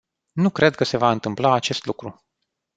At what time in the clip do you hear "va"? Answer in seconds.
0.97-1.11